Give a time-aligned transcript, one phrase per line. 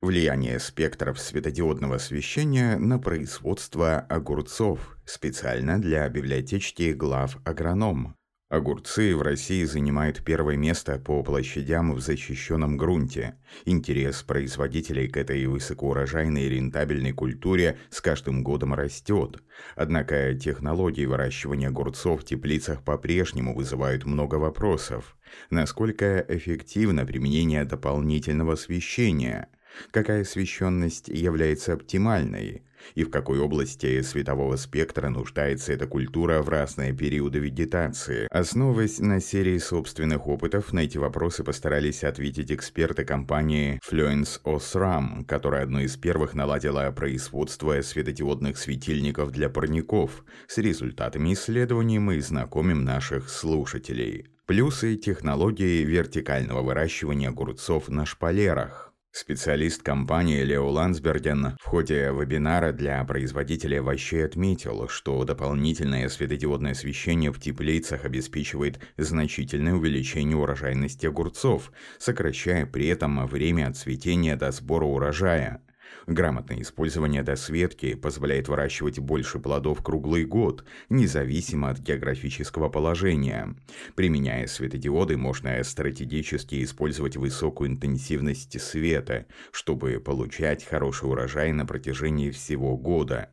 [0.00, 8.14] Влияние спектров светодиодного освещения на производство огурцов специально для библиотечки глав агроном.
[8.48, 13.34] Огурцы в России занимают первое место по площадям в защищенном грунте.
[13.64, 19.42] Интерес производителей к этой высокоурожайной и рентабельной культуре с каждым годом растет.
[19.74, 25.16] Однако технологии выращивания огурцов в теплицах по-прежнему вызывают много вопросов.
[25.50, 29.48] Насколько эффективно применение дополнительного освещения–
[29.90, 32.62] какая освещенность является оптимальной
[32.94, 38.28] и в какой области светового спектра нуждается эта культура в разные периоды вегетации.
[38.30, 45.64] Основываясь на серии собственных опытов, на эти вопросы постарались ответить эксперты компании Fluence Osram, которая
[45.64, 50.24] одной из первых наладила производство светодиодных светильников для парников.
[50.46, 54.26] С результатами исследований мы знакомим наших слушателей.
[54.46, 58.87] Плюсы технологии вертикального выращивания огурцов на шпалерах.
[59.10, 67.32] Специалист компании Лео Лансберген в ходе вебинара для производителей овощей отметил, что дополнительное светодиодное освещение
[67.32, 74.84] в теплицах обеспечивает значительное увеличение урожайности огурцов, сокращая при этом время от цветения до сбора
[74.84, 75.62] урожая.
[76.08, 83.54] Грамотное использование досветки позволяет выращивать больше плодов круглый год, независимо от географического положения.
[83.94, 92.78] Применяя светодиоды, можно стратегически использовать высокую интенсивность света, чтобы получать хороший урожай на протяжении всего
[92.78, 93.28] года.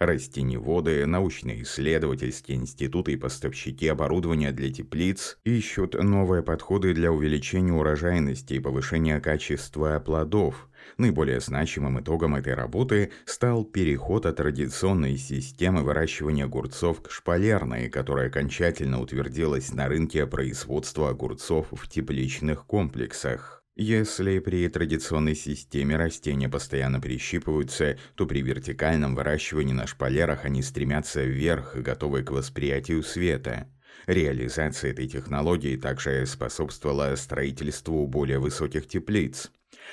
[0.00, 8.58] Растеневоды, научно-исследовательские институты и поставщики оборудования для теплиц ищут новые подходы для увеличения урожайности и
[8.58, 17.02] повышения качества плодов– Наиболее значимым итогом этой работы стал переход от традиционной системы выращивания огурцов
[17.02, 23.62] к шпалерной, которая окончательно утвердилась на рынке производства огурцов в тепличных комплексах.
[23.78, 31.22] Если при традиционной системе растения постоянно прищипываются, то при вертикальном выращивании на шпалерах они стремятся
[31.22, 33.68] вверх, готовые к восприятию света.
[34.06, 39.50] Реализация этой технологии также способствовала строительству более высоких теплиц.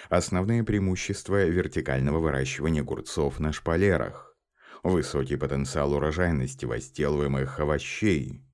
[0.10, 4.36] Основные преимущества вертикального выращивания огурцов на шпалерах.
[4.84, 8.46] Высокий потенциал урожайности возделываемых овощей.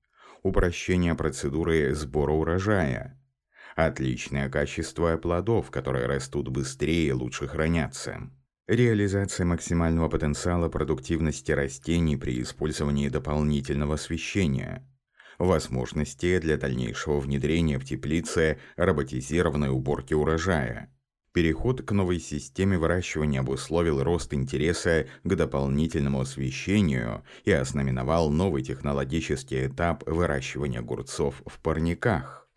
[0.44, 3.20] Упрощение процедуры сбора урожая.
[3.76, 8.30] Отличное качество плодов, которые растут быстрее и лучше хранятся.
[8.68, 14.88] Реализация максимального потенциала продуктивности растений при использовании дополнительного освещения.
[15.40, 20.94] Возможности для дальнейшего внедрения в теплице роботизированной уборки урожая.
[21.32, 29.68] Переход к новой системе выращивания обусловил рост интереса к дополнительному освещению и ознаменовал новый технологический
[29.68, 32.48] этап выращивания огурцов в парниках.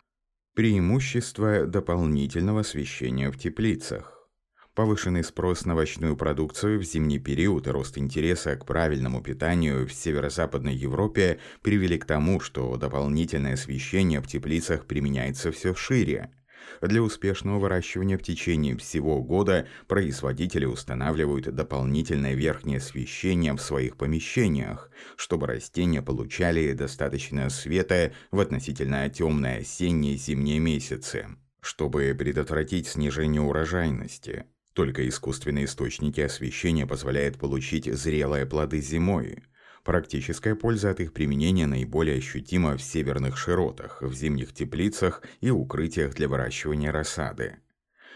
[0.55, 4.27] Преимущество дополнительного освещения в теплицах.
[4.73, 9.93] Повышенный спрос на овощную продукцию в зимний период и рост интереса к правильному питанию в
[9.93, 16.31] северо-западной Европе привели к тому, что дополнительное освещение в теплицах применяется все шире–
[16.81, 24.89] для успешного выращивания в течение всего года производители устанавливают дополнительное верхнее освещение в своих помещениях,
[25.15, 31.27] чтобы растения получали достаточно света в относительно темные осенние и зимние месяцы,
[31.61, 34.45] чтобы предотвратить снижение урожайности.
[34.73, 39.43] Только искусственные источники освещения позволяют получить зрелые плоды зимой–
[39.83, 46.15] Практическая польза от их применения наиболее ощутима в северных широтах, в зимних теплицах и укрытиях
[46.15, 47.57] для выращивания рассады.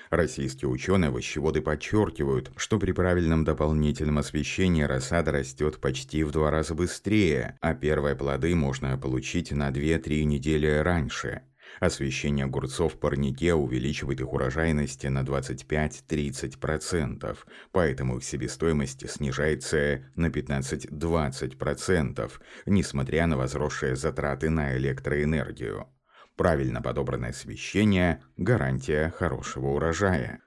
[0.10, 7.58] Российские ученые-овощеводы подчеркивают, что при правильном дополнительном освещении рассада растет почти в два раза быстрее,
[7.60, 11.42] а первые плоды можно получить на 2-3 недели раньше–
[11.80, 17.38] Освещение огурцов парнике увеличивает их урожайность на 25-30%,
[17.72, 22.32] поэтому их себестоимость снижается на 15-20%,
[22.66, 25.88] несмотря на возросшие затраты на электроэнергию.
[26.36, 30.42] Правильно подобранное освещение– гарантия хорошего урожая.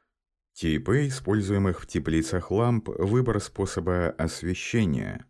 [0.53, 5.25] Типы используемых в теплицах ламп– выбор способа освещения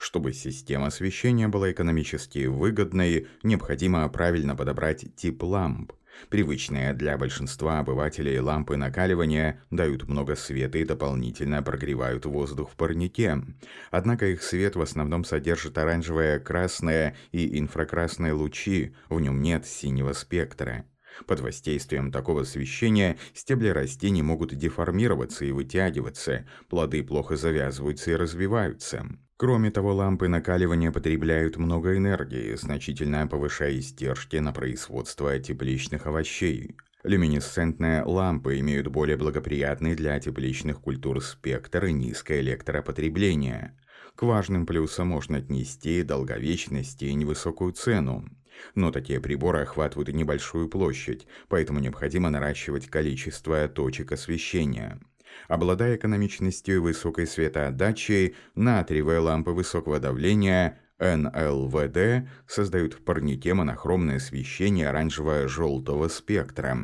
[0.00, 5.92] чтобы система освещения была экономически выгодной, необходимо правильно подобрать тип ламп.
[6.30, 13.42] Привычные для большинства обывателей лампы накаливания дают много света и дополнительно прогревают воздух в парнике.
[13.90, 20.14] Однако их свет в основном содержит оранжевое, красное и инфракрасные лучи, в нем нет синего
[20.14, 20.84] спектра.
[21.26, 29.06] Под воздействием такого освещения стебли растений могут деформироваться и вытягиваться, плоды плохо завязываются и развиваются.
[29.36, 36.76] Кроме того, лампы накаливания потребляют много энергии, значительно повышая издержки на производство тепличных овощей.
[37.02, 43.78] Люминесцентные лампы имеют более благоприятный для тепличных культур спектр и низкое электропотребление.
[44.14, 48.28] К важным плюсам можно отнести долговечность и невысокую цену.
[48.74, 55.00] Но такие приборы охватывают небольшую площадь, поэтому необходимо наращивать количество точек освещения.
[55.48, 64.88] Обладая экономичностью и высокой светоотдачей, натриевые лампы высокого давления НЛВД создают в парнике монохромное освещение
[64.88, 66.76] оранжево-желтого спектра.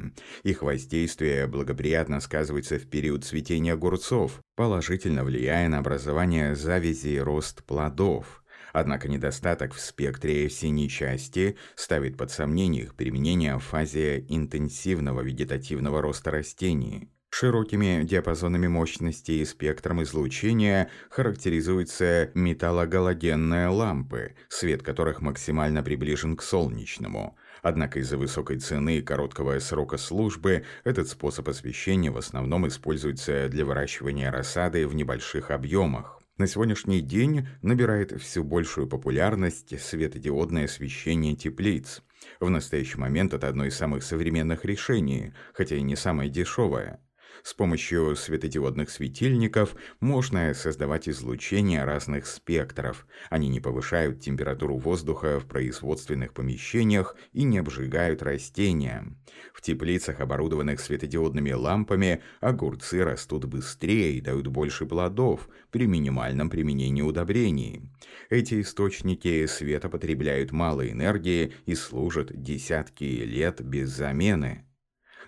[0.42, 7.62] Их воздействие благоприятно сказывается в период цветения огурцов, положительно влияя на образование завязи и рост
[7.64, 8.42] плодов.
[8.78, 16.02] Однако недостаток в спектре синей части ставит под сомнение их применение в фазе интенсивного вегетативного
[16.02, 17.08] роста растений.
[17.30, 27.38] Широкими диапазонами мощности и спектром излучения характеризуются металлогалогенные лампы, свет которых максимально приближен к солнечному.
[27.62, 33.64] Однако из-за высокой цены и короткого срока службы этот способ освещения в основном используется для
[33.64, 36.20] выращивания рассады в небольших объемах.
[36.38, 42.02] На сегодняшний день набирает все большую популярность светодиодное освещение теплиц.
[42.40, 47.00] В настоящий момент это одно из самых современных решений, хотя и не самое дешевое.
[47.42, 53.06] С помощью светодиодных светильников можно создавать излучение разных спектров.
[53.30, 59.04] Они не повышают температуру воздуха в производственных помещениях и не обжигают растения.
[59.52, 67.02] В теплицах, оборудованных светодиодными лампами, огурцы растут быстрее и дают больше плодов при минимальном применении
[67.02, 67.82] удобрений.
[68.30, 74.65] Эти источники света потребляют мало энергии и служат десятки лет без замены.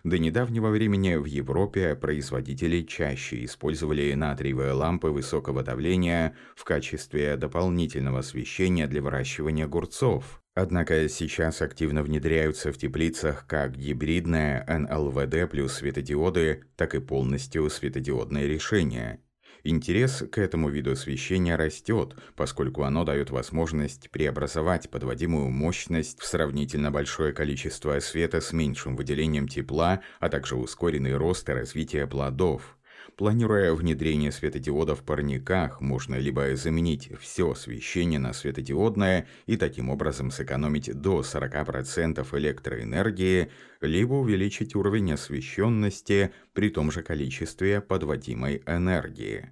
[0.08, 8.20] До недавнего времени в Европе производители чаще использовали натриевые лампы высокого давления в качестве дополнительного
[8.20, 10.42] освещения для выращивания огурцов.
[10.54, 18.48] Однако сейчас активно внедряются в теплицах как гибридное НЛВД плюс светодиоды, так и полностью светодиодные
[18.48, 19.20] решения–
[19.64, 26.90] Интерес к этому виду освещения растет, поскольку оно дает возможность преобразовать подводимую мощность в сравнительно
[26.90, 32.77] большое количество света с меньшим выделением тепла, а также ускоренный рост и развитие плодов.
[33.18, 40.30] Планируя внедрение светодиодов в парниках, можно либо заменить все освещение на светодиодное и таким образом
[40.30, 43.50] сэкономить до 40% электроэнергии,
[43.80, 49.50] либо увеличить уровень освещенности при том же количестве подводимой энергии.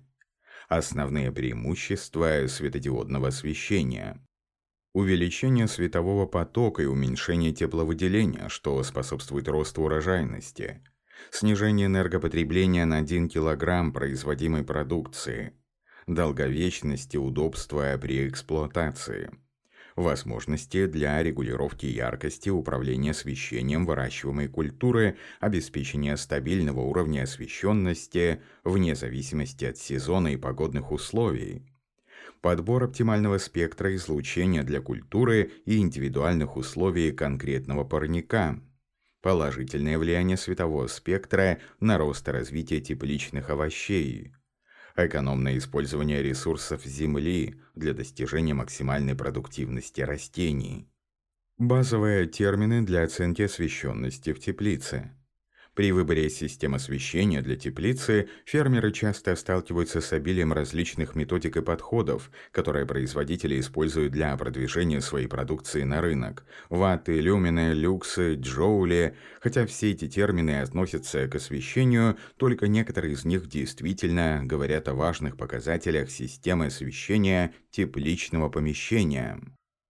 [0.68, 4.24] Основные преимущества светодиодного освещения–
[4.94, 10.84] увеличение светового потока и уменьшение тепловыделения, что способствует росту урожайности–
[11.30, 15.52] снижение энергопотребления на 1 кг производимой продукции,
[16.06, 19.30] долговечность и удобство при эксплуатации,
[19.96, 29.78] возможности для регулировки яркости управления освещением выращиваемой культуры, обеспечения стабильного уровня освещенности вне зависимости от
[29.78, 31.66] сезона и погодных условий,
[32.40, 38.60] подбор оптимального спектра излучения для культуры и индивидуальных условий конкретного парника–
[39.26, 44.32] положительное влияние светового спектра на рост и развитие тепличных овощей,
[44.94, 50.88] экономное использование ресурсов Земли для достижения максимальной продуктивности растений,
[51.58, 55.10] базовые термины для оценки освещенности в теплице–
[55.76, 62.30] при выборе систем освещения для теплицы фермеры часто сталкиваются с обилием различных методик и подходов,
[62.50, 66.46] которые производители используют для продвижения своей продукции на рынок.
[66.70, 69.16] Ватты, люмины, люксы, джоули.
[69.38, 75.36] Хотя все эти термины относятся к освещению, только некоторые из них действительно говорят о важных
[75.36, 79.38] показателях системы освещения тепличного помещения.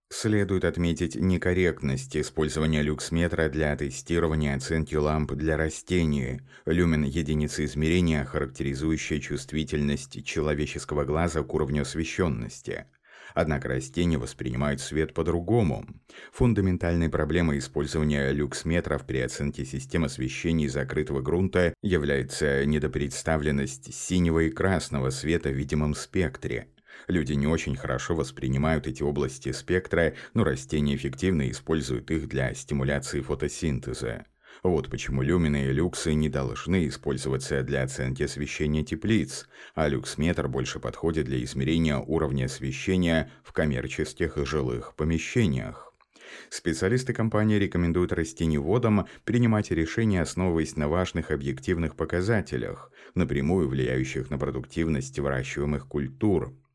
[0.09, 6.41] Следует отметить некорректность использования люксметра для тестирования оценки ламп для растений.
[6.65, 12.85] Люмен– единица измерения, характеризующая чувствительность человеческого глаза к уровню освещенности.
[13.33, 15.85] Однако растения воспринимают свет по-другому.
[16.31, 25.09] Фундаментальной проблемой использования люксметров при оценке систем освещения закрытого грунта является недопредставленность синего и красного
[25.09, 26.69] света в видимом спектре–
[27.07, 33.21] Люди не очень хорошо воспринимают эти области спектра, но растения эффективно используют их для стимуляции
[33.21, 34.25] фотосинтеза.
[34.63, 40.79] Вот почему люмины и люксы не должны использоваться для оценки освещения теплиц, а люксметр больше
[40.79, 45.93] подходит для измерения уровня освещения в коммерческих и жилых помещениях.
[46.49, 55.19] Специалисты компании рекомендуют растеневодам принимать решения, основываясь на важных объективных показателях, напрямую влияющих на продуктивность
[55.19, 56.53] выращиваемых культур–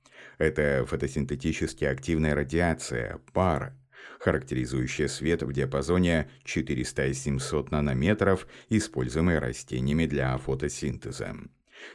[0.42, 3.74] это фотосинтетически активная радиация, пар.
[4.18, 11.34] характеризующая свет в диапазоне 400-700 нанометров, используемый растениями для фотосинтеза.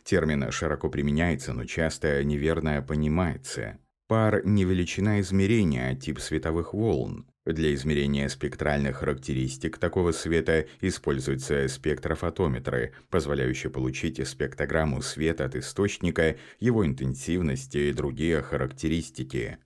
[0.04, 3.78] Термин широко применяется, но часто неверно понимается.
[4.08, 7.28] Пар не величина измерения, а тип световых волн.
[7.48, 16.86] Для измерения спектральных характеристик такого света используются спектрофотометры, позволяющие получить спектрограмму света от источника, его
[16.86, 19.60] интенсивности и другие характеристики.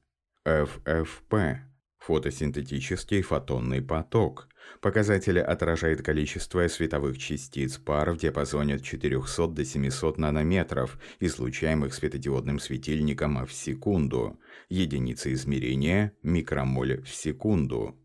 [0.45, 1.55] FFP–
[1.97, 4.47] фотосинтетический фотонный поток.
[4.79, 12.59] Показатель отражает количество световых частиц пар в диапазоне от 400 до 700 нанометров, излучаемых светодиодным
[12.59, 14.39] светильником в секунду.
[14.69, 17.95] Единица измерения– микромоль в секунду.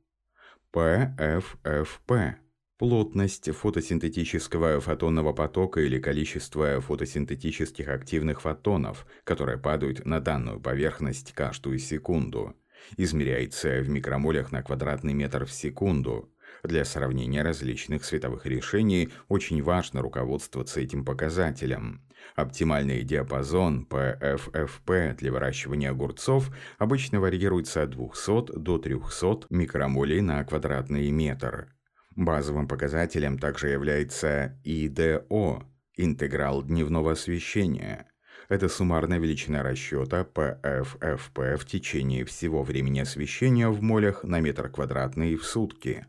[0.72, 2.36] PFFP
[2.78, 11.78] Плотность фотосинтетического фотонного потока или количество фотосинтетических активных фотонов, которые падают на данную поверхность каждую
[11.78, 12.54] секунду,
[12.98, 16.30] измеряется в микромолях на квадратный метр в секунду.
[16.62, 22.02] Для сравнения различных световых решений очень важно руководствоваться этим показателем.
[22.34, 31.10] Оптимальный диапазон PFFP для выращивания огурцов обычно варьируется от 200 до 300 микромолей на квадратный
[31.10, 31.68] метр.
[32.16, 35.64] Базовым показателем также является ИДО–
[35.96, 38.10] интеграл дневного освещения.
[38.48, 45.36] Это суммарная величина расчета PFFP в течение всего времени освещения в молях на метр квадратный
[45.36, 46.06] в сутки.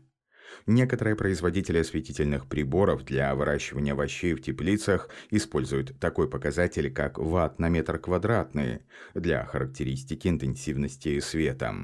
[0.66, 7.68] Некоторые производители осветительных приборов для выращивания овощей в теплицах используют такой показатель, как ватт на
[7.68, 8.80] метр квадратный,
[9.14, 11.74] для характеристики интенсивности света.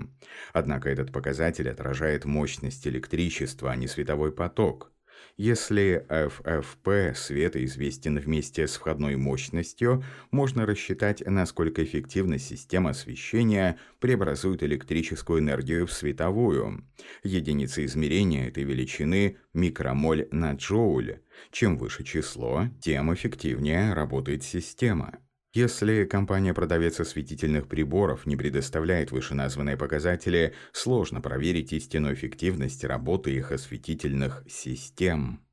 [0.53, 4.94] Однако этот показатель отражает мощность электричества, а не световой поток.
[5.37, 14.63] Если FFP света известен вместе с входной мощностью, можно рассчитать, насколько эффективно система освещения преобразует
[14.63, 16.85] электрическую энергию в световую.
[17.23, 21.21] Единица измерения этой величины– микромоль на джоуль.
[21.51, 25.19] Чем выше число, тем эффективнее работает система.
[25.55, 34.43] Если компания-продавец осветительных приборов не предоставляет вышеназванные показатели, сложно проверить истинную эффективность работы их осветительных
[34.49, 35.47] систем.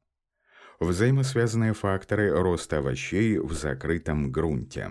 [0.79, 4.89] Взаимосвязанные факторы роста овощей в закрытом грунте.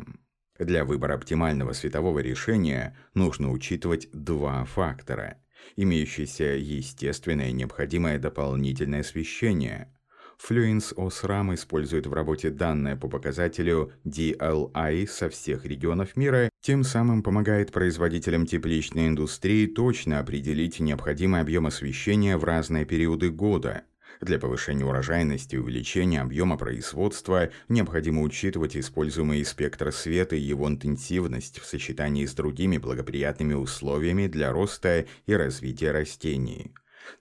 [0.61, 5.43] Для выбора оптимального светового решения нужно учитывать два фактора–
[5.76, 9.93] имеющееся естественное необходимое дополнительное освещение–
[10.40, 17.23] Fluence OSRAM использует в работе данные по показателю DLI со всех регионов мира, тем самым
[17.23, 23.82] помогает производителям тепличной индустрии точно определить необходимый объем освещения в разные периоды года.
[24.20, 31.59] Для повышения урожайности и увеличения объема производства необходимо учитывать используемый спектр света и его интенсивность
[31.59, 36.73] в сочетании с другими благоприятными условиями для роста и развития растений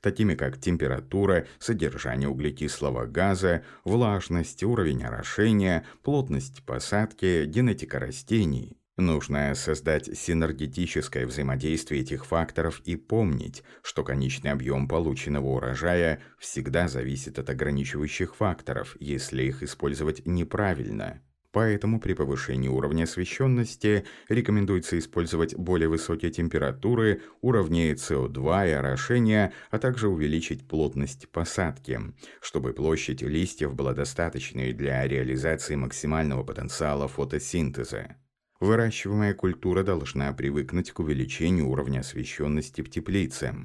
[0.01, 8.79] такими как температура, содержание углекислого газа, влажность, уровень орошения, плотность посадки, генетика растений.
[8.99, 17.39] Нужно создать синергетическое взаимодействие этих факторов и помнить, что конечный объем полученного урожая всегда зависит
[17.39, 21.21] от ограничивающих факторов, если их использовать неправильно.
[21.51, 29.79] Поэтому при повышении уровня освещенности рекомендуется использовать более высокие температуры, уровни СО2 и орошения, а
[29.79, 31.99] также увеличить плотность посадки,
[32.39, 38.15] чтобы площадь листьев была достаточной для реализации максимального потенциала фотосинтеза.
[38.59, 43.55] Выращиваемая культура должна привыкнуть к увеличению уровня освещенности в теплице.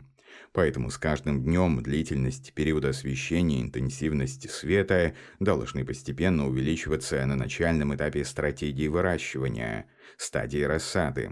[0.53, 7.95] Поэтому с каждым днем длительность периода освещения и интенсивность света должны постепенно увеличиваться на начальном
[7.95, 9.87] этапе стратегии выращивания,
[10.17, 11.31] стадии рассады.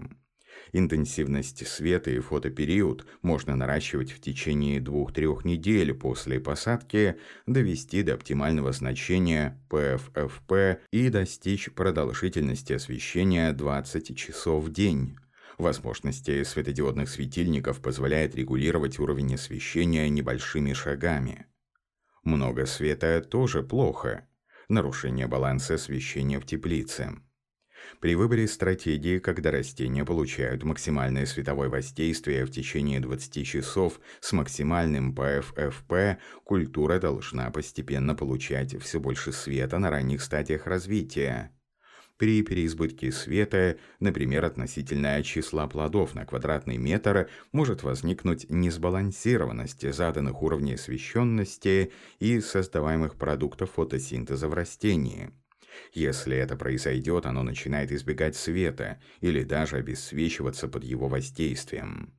[0.71, 8.71] Интенсивность света и фотопериод можно наращивать в течение 2-3 недель после посадки, довести до оптимального
[8.71, 15.15] значения PFFP и достичь продолжительности освещения 20 часов в день.
[15.57, 21.45] Возможности светодиодных светильников позволяет регулировать уровень освещения небольшими шагами.
[22.23, 24.27] Много света тоже плохо.
[24.69, 27.17] Нарушение баланса освещения в теплице.
[27.99, 35.13] При выборе стратегии, когда растения получают максимальное световое воздействие в течение 20 часов с максимальным
[35.13, 41.51] ПФФП, культура должна постепенно получать все больше света на ранних стадиях развития.
[42.17, 50.75] При переизбытке света, например, относительно числа плодов на квадратный метр, может возникнуть несбалансированность заданных уровней
[50.75, 55.31] освещенности и создаваемых продуктов фотосинтеза в растении.
[55.91, 62.13] Если это произойдет, оно начинает избегать света или даже обесцвечиваться под его воздействием.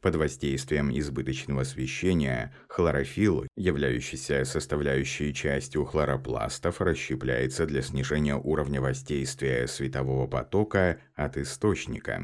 [0.00, 10.26] Под воздействием избыточного освещения хлорофилл, являющийся составляющей частью хлоропластов, расщепляется для снижения уровня воздействия светового
[10.26, 12.22] потока от источника.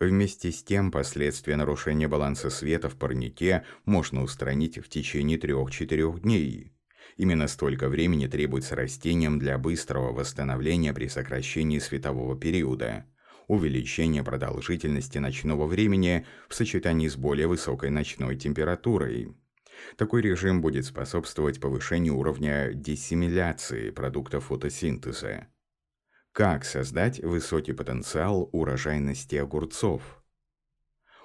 [0.00, 6.72] Вместе с тем, последствия нарушения баланса света в парнике можно устранить в течение 3-4 дней.
[7.16, 13.06] Именно столько времени требуется растениям для быстрого восстановления при сокращении светового периода.
[13.46, 19.36] Увеличение продолжительности ночного времени в сочетании с более высокой ночной температурой.
[19.96, 25.48] Такой режим будет способствовать повышению уровня диссимиляции продуктов фотосинтеза.
[26.32, 30.23] Как создать высокий потенциал урожайности огурцов?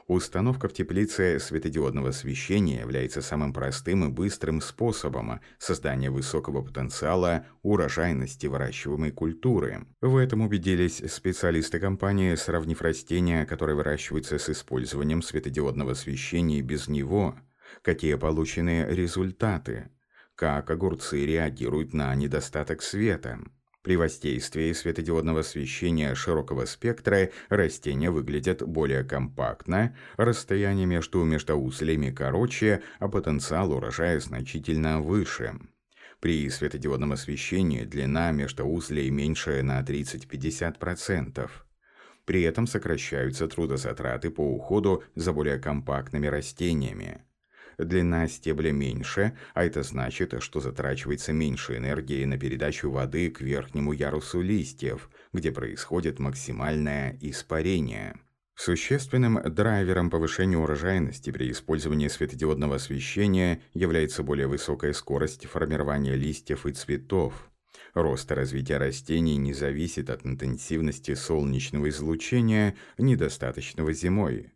[0.09, 8.47] Установка в теплице светодиодного освещения является самым простым и быстрым способом создания высокого потенциала урожайности
[8.47, 9.85] выращиваемой культуры.
[10.01, 16.87] В этом убедились специалисты компании, сравнив растения, которые выращиваются с использованием светодиодного освещения и без
[16.87, 17.35] него,
[17.83, 19.91] какие получены результаты,
[20.33, 23.41] как огурцы реагируют на недостаток света.
[23.89, 33.07] При воздействии светодиодного освещения широкого спектра растения выглядят более компактно, расстояние между междоузлями короче, а
[33.07, 35.55] потенциал урожая значительно выше.
[36.19, 41.49] При светодиодном освещении длина междоузлей меньше на 30-50%.
[42.25, 47.23] При этом сокращаются трудозатраты по уходу за более компактными растениями
[47.79, 53.93] длина стебля меньше, а это значит, что затрачивается меньше энергии на передачу воды к верхнему
[53.93, 58.15] ярусу листьев, где происходит максимальное испарение.
[58.55, 66.73] Существенным драйвером повышения урожайности при использовании светодиодного освещения является более высокая скорость формирования листьев и
[66.73, 67.49] цветов.
[67.93, 74.51] Рост и развитие растений не зависит от интенсивности солнечного излучения, недостаточного зимой.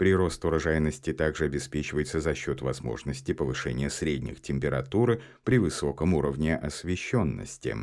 [0.00, 7.76] Прирост урожайности также обеспечивается за счет возможности повышения средних температур при высоком уровне освещенности.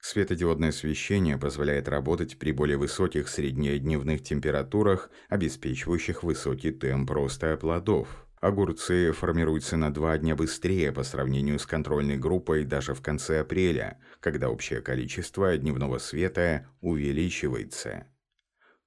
[0.00, 8.26] Светодиодное освещение позволяет работать при более высоких среднедневных температурах, обеспечивающих высокий темп роста плодов.
[8.40, 14.00] Огурцы формируются на два дня быстрее по сравнению с контрольной группой даже в конце апреля,
[14.18, 18.08] когда общее количество дневного света увеличивается.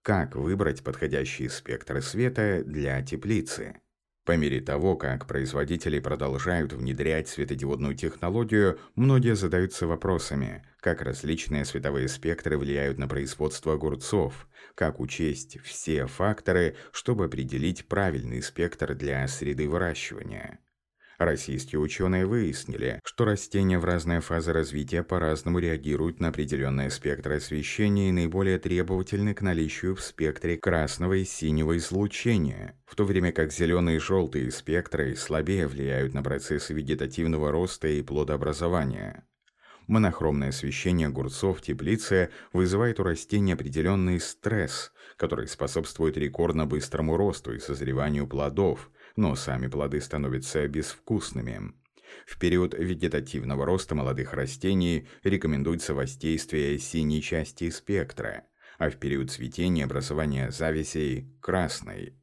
[0.03, 3.77] Как выбрать подходящие спектры света для теплицы?
[4.25, 12.09] По мере того, как производители продолжают внедрять светодиодную технологию, многие задаются вопросами, как различные световые
[12.09, 19.69] спектры влияют на производство огурцов, как учесть все факторы, чтобы определить правильный спектр для среды
[19.69, 20.59] выращивания.
[21.19, 28.09] Российские ученые выяснили, что растения в разные фазы развития по-разному реагируют на определенные спектры освещения
[28.09, 33.51] и наиболее требовательны к наличию в спектре красного и синего излучения, в то время как
[33.51, 39.27] зеленые и желтые спектры слабее влияют на процессы вегетативного роста и плодообразования.
[39.85, 47.53] Монохромное освещение огурцов в теплице вызывает у растений определенный стресс, который способствует рекордно быстрому росту
[47.53, 51.73] и созреванию плодов– но сами плоды становятся безвкусными.
[52.25, 58.45] В период вегетативного роста молодых растений рекомендуется воздействие синей части спектра,
[58.77, 62.19] а в период цветения образование зависей– красной.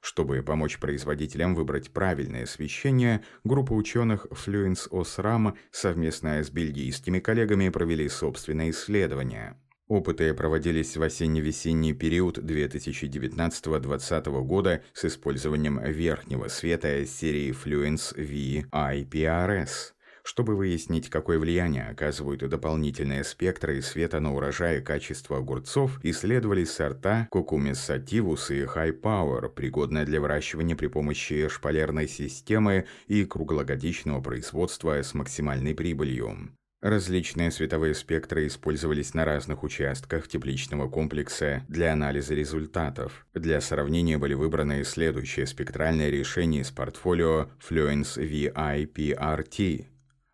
[0.00, 8.08] Чтобы помочь производителям выбрать правильное освещение, группа ученых Fluence Osram совместно с бельгийскими коллегами провели
[8.08, 18.14] собственное исследование– Опыты проводились в осенне-весенний период 2019-2020 года с использованием верхнего света серии Fluence
[18.16, 19.92] V IPRS,
[20.22, 27.28] чтобы выяснить, какое влияние оказывают дополнительные спектры света на урожай и качество огурцов, исследовали сорта
[27.30, 34.94] Cucumis sativus и High Power, пригодные для выращивания при помощи шпалерной системы и круглогодичного производства
[34.94, 36.56] с максимальной прибылью.
[36.84, 43.26] Различные световые спектры использовались на разных участках тепличного комплекса для анализа результатов.
[43.32, 49.86] Для сравнения были выбраны следующие спектральные решения из портфолио Fluence VIPRT.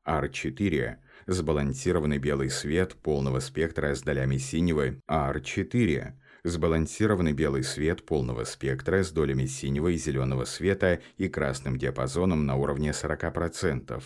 [0.04, 0.96] R4–
[1.28, 9.12] сбалансированный белый свет полного спектра с долями синего, R4– сбалансированный белый свет полного спектра с
[9.12, 14.02] долями синего и зеленого света и красным диапазоном на уровне 40%,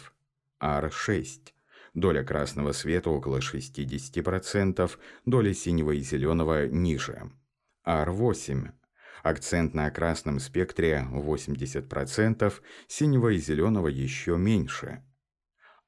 [0.61, 1.54] R6
[1.95, 4.91] доля красного света около 60%,
[5.25, 7.31] доля синего и зеленого ниже.
[7.87, 8.73] R8.
[9.23, 12.53] Акцент на красном спектре 80%,
[12.89, 15.03] синего и зеленого еще меньше.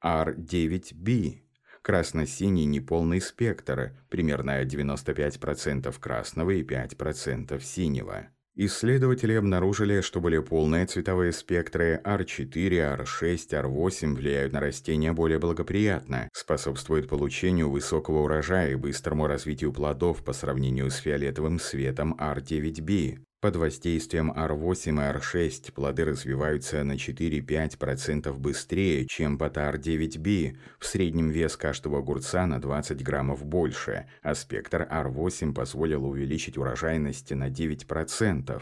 [0.03, 1.43] R9B.
[1.81, 8.27] Красно-синий неполный спектр, примерно 95% красного и 5% синего.
[8.59, 16.27] Исследователи обнаружили, что более полные цветовые спектры R4, R6, R8 влияют на растения более благоприятно,
[16.33, 23.26] способствуют получению высокого урожая и быстрому развитию плодов по сравнению с фиолетовым светом R9b.
[23.47, 30.57] Под воздействием R8 и R6 плоды развиваются на 4-5% быстрее, чем под R9b.
[30.77, 37.31] В среднем вес каждого огурца на 20 граммов больше, а спектр R8 позволил увеличить урожайность
[37.31, 38.61] на 9%.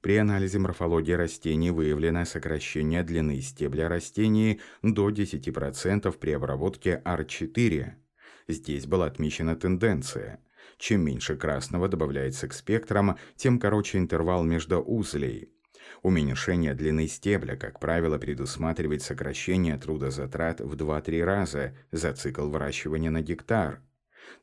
[0.00, 7.92] При анализе морфологии растений выявлено сокращение длины стебля растений до 10% при обработке R4.
[8.48, 10.40] Здесь была отмечена тенденция–
[10.78, 15.50] чем меньше красного добавляется к спектрам, тем короче интервал между узлей.
[16.02, 23.22] Уменьшение длины стебля, как правило, предусматривает сокращение трудозатрат в 2-3 раза за цикл выращивания на
[23.22, 23.82] гектар.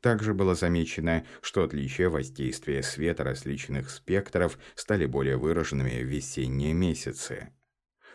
[0.02, 7.50] Также было замечено, что отличия воздействия света различных спектров стали более выраженными в весенние месяцы.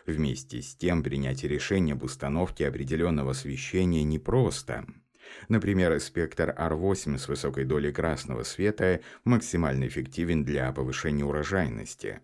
[0.05, 4.85] Вместе с тем, принятие решения об установке определенного освещения непросто–
[5.47, 12.21] Например, спектр R8 с высокой долей красного света максимально эффективен для повышения урожайности.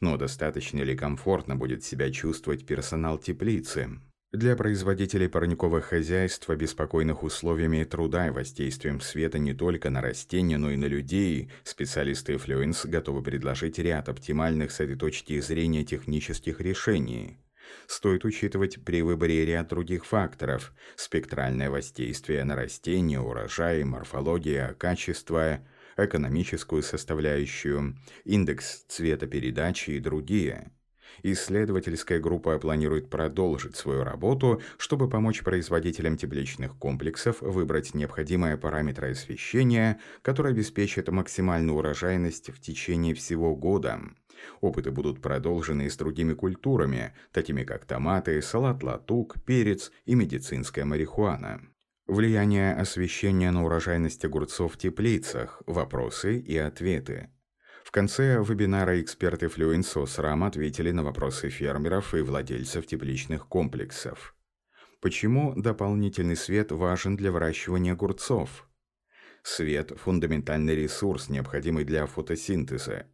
[0.00, 4.00] Но достаточно ли комфортно будет себя чувствовать персонал теплицы?
[4.32, 10.72] Для производителей парниковых хозяйств, обеспокоенных условиями труда и воздействием света не только на растения, но
[10.72, 17.38] и на людей, специалисты Fluence готовы предложить ряд оптимальных с этой точки зрения технических решений–
[17.86, 25.60] Стоит учитывать при выборе ряд других факторов– спектральное воздействие на растения, урожай, морфология, качество,
[25.96, 30.70] экономическую составляющую, индекс цветопередачи и другие–
[31.22, 40.00] Исследовательская группа планирует продолжить свою работу, чтобы помочь производителям тепличных комплексов выбрать необходимые параметры освещения,
[40.22, 44.00] которые обеспечат максимальную урожайность в течение всего года.
[44.60, 51.60] Опыты будут продолжены и с другими культурами, такими как томаты, салат-латук, перец и медицинская марихуана.
[52.06, 57.30] Влияние освещения на урожайность огурцов в теплицах, вопросы и ответы.
[57.82, 64.34] В конце вебинара эксперты Fluenso SRAM ответили на вопросы фермеров и владельцев тепличных комплексов.
[65.00, 68.68] Почему дополнительный свет важен для выращивания огурцов?
[69.42, 73.06] Свет– фундаментальный ресурс, необходимый для фотосинтеза.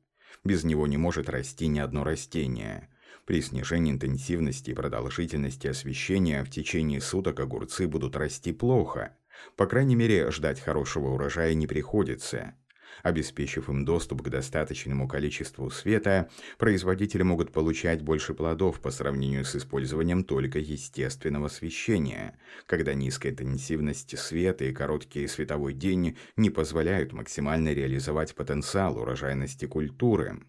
[0.45, 2.89] Без него не может расти ни одно растение.
[3.27, 9.17] При снижении интенсивности и продолжительности освещения в течение суток огурцы будут расти плохо.
[9.57, 12.55] По крайней мере, ждать хорошего урожая не приходится.
[13.03, 19.57] Обеспечив им доступ к достаточному количеству света, производители могут получать больше плодов по сравнению с
[19.57, 27.73] использованием только естественного освещения, когда низкая интенсивность света и короткий световой день не позволяют максимально
[27.73, 30.41] реализовать потенциал урожайности культуры.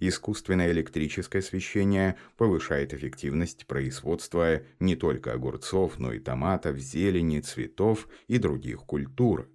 [0.00, 8.38] Искусственное электрическое освещение повышает эффективность производства не только огурцов, но и томатов, зелени, цветов и
[8.38, 9.48] других культур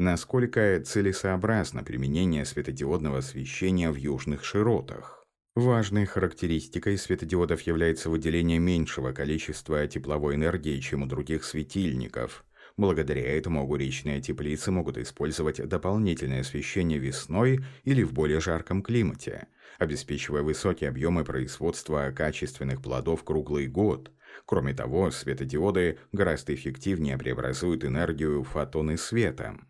[0.00, 5.26] насколько целесообразно применение светодиодного освещения в южных широтах.
[5.54, 12.46] Важной характеристикой светодиодов является выделение меньшего количества тепловой энергии, чем у других светильников.
[12.78, 20.40] Благодаря этому огуречные теплицы могут использовать дополнительное освещение весной или в более жарком климате, обеспечивая
[20.40, 24.10] высокие объемы производства качественных плодов круглый год.
[24.46, 29.60] Кроме того, светодиоды гораздо эффективнее преобразуют энергию в фотоны света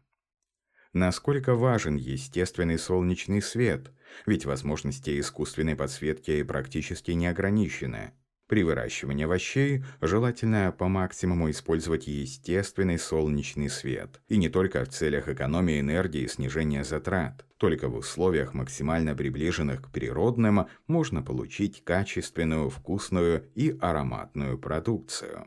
[0.92, 3.92] насколько важен естественный солнечный свет,
[4.26, 8.12] ведь возможности искусственной подсветки практически не ограничены.
[8.50, 15.28] При выращивании овощей желательно по максимуму использовать естественный солнечный свет, и не только в целях
[15.28, 17.46] экономии энергии и снижения затрат.
[17.58, 25.46] Только в условиях, максимально приближенных к природным, можно получить качественную, вкусную и ароматную продукцию.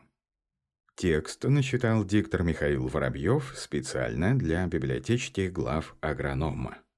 [1.03, 6.77] Текст начитал диктор Михаил Воробьев специально для библиотечки глав агронома.